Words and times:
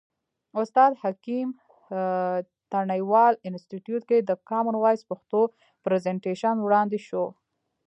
استاد 0.59 0.91
حکیم 1.03 1.47
تڼیوال 2.71 3.33
انستیتیوت 3.47 4.03
کې 4.09 4.17
د 4.21 4.31
کامن 4.49 4.75
وایس 4.79 5.01
پښتو 5.09 5.39
پرزنټیشن 5.83 6.55
وړاندې 6.61 6.99
شو. 7.07 7.25